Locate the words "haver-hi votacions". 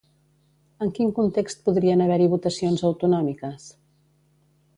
2.07-2.85